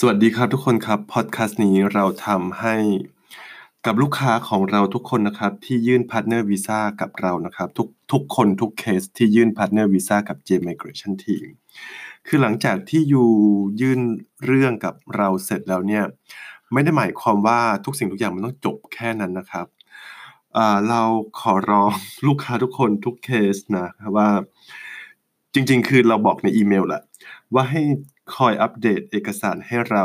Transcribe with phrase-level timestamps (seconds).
[0.00, 2.76] สวัสดีครับทุกคนครับ พอดแคสต์นี้เราทำให้
[3.86, 11.46] กับลูกค้าของเราทุกคนนะครับ ที่ยื่น partner visa กับเรานะครับทุกทุกคนทุกเคสที่ยื่นพาร์ทเนอร์วีซ่ากับ J Migration Team
[12.26, 13.30] คือหลังจากที่อยู่
[13.80, 14.00] ยื่น
[14.46, 16.04] เรื่องกับเราเสร็จแล้วเนี่ย
[16.72, 19.66] ไม่ได้หมายความว่าทุกสิ่งทุกอย่างมันต้องจบแค่นั้นนะครับ
[20.88, 21.02] เรา
[21.40, 21.92] ขอร้อง
[22.26, 24.28] ลูกค้าทุกคนทุกเคสนะว่า
[25.56, 27.02] จริง ๆ คือเราบอกในอีเมลแหละ
[27.54, 27.82] ว่าให้
[28.34, 30.04] คอยอัปเดตเอกสารให้เรา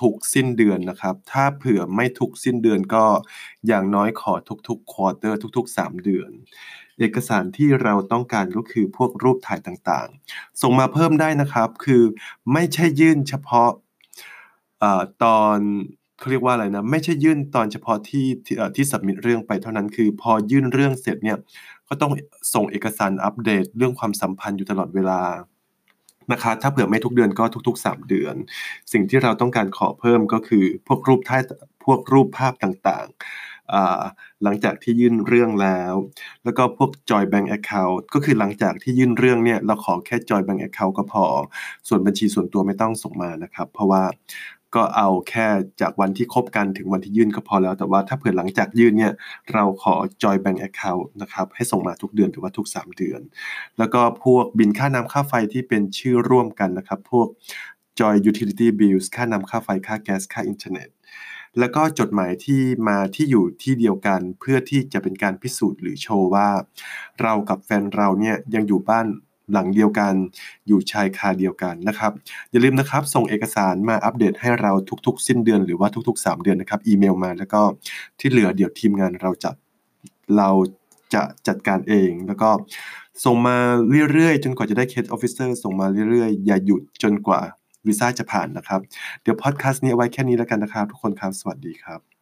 [0.00, 3.04] ทุกๆ สิ้นเดือนนะครับ ถ้าเผื่อไม่ทุกสิ้นเดือนก็
[3.66, 4.34] อย่างน้อยขอ
[4.68, 6.30] ทุกๆควอเตอร์ทุก ๆ 3 เดือน
[6.98, 12.02] เอกสารที่เราต้องการก็คือพวกรูปถ่ายต่างๆ ส่งมาเพิ่มได้นะครับ คือ
[12.52, 13.70] ไม่ใช่ยื่นเฉพาะ
[14.82, 14.84] อ
[15.24, 15.58] ตอน
[16.18, 18.26] เขาเรียกว่าอะไรนะ ไม่ใช่ยื่นตอนเฉพาะที่
[18.76, 21.38] ที่สับมิดเรื่องไปเท่านั้นคือพอยื่นเรื่องเสร็จเนี่ย
[21.88, 22.12] ก็ต้อง
[22.54, 25.20] ส่งเอกสารอัปเดตเรื่องความสัมพันธ์อยู่ตลอดเวลา
[26.32, 28.34] นะคะถ้าเผื่อไม่ทุกเดือนก็ทุกๆ 3 เดือน
[28.92, 31.42] สิ่งที่เราต้องการขอเพิ่มก็คือพวกรูปถ่าย
[31.84, 35.94] พวกรูปภาพต่างๆ หลังจากที่ยื่นเรื่องแล้ว
[36.44, 41.24] แล้วก็พวก Joy Bank Account ก็คือหลังจากที่ยื่นเรื่องเนี่ยเราขอแค่ Joy Bank Account ก็พอ
[41.88, 44.02] ส่วนบัญชีส่วนตัวไม่ต้องส่งมานะครับ เพราะว่า
[44.74, 45.46] ก็เอาแค่
[45.80, 49.12] จากวันที่คบกันถึงวันที่ยื่นก็พอแล้ว แต่ว่าถ้าเผื่อหลังจากยื่นเนี่ย
[49.52, 53.20] เราขอ Joy Bank Account นะครับให้ส่งมาทุกเดือนหรือว่าทุก 3 เดือน
[53.78, 57.28] แล้วก็พวกบินค่าน้ำค่าไฟที่เป็นชื่อร่วมกันนะครับ พวก
[57.98, 60.88] Joy Utility Bills ค่าน้ำค่าไฟค่าแก๊สค่าอินเทอร์เน็ต
[61.58, 66.48] แล้วก็จดหมายที่มาที่อยู่ที่เดียวกันเพื่อที่จะเป็นการพิสูจน์หรือโชว์ว่า
[67.22, 69.06] เรากับแฟนเราเนี่ยยังอยู่บ้าน
[69.52, 70.14] หลังเดียวกัน
[70.66, 72.12] อยู่ชายคาเดียวกันนะครับ
[72.50, 74.72] อย่าลืมนะครับ ส่งเอกสารมาอัปเดตให้เรา
[75.06, 77.60] ทุกๆ สิ้นเดือนหรือว่าทุก ๆ 3 เดือนนะครับ อีเมลมาแล้วก็
[78.18, 79.54] ที่เหลือเดี๋ยวทีมงานเราจัด
[80.36, 80.50] เรา
[81.14, 82.50] จะจัดการเอง แล้วก็
[83.24, 83.56] ส่งมา
[84.12, 87.40] เรื่อยๆ จนกว่าจะได้ case officer ส่งมาเรื่อยๆ อย่าหยุดจนกว่า
[87.86, 88.80] วีซ่าจะผ่านนะครับ
[89.22, 92.17] เดี๋ยวพอดแคสต์นี้เอาไว้แค่นี้แล้วกันนะครับ ทุกคนครับ สวัสดีครับ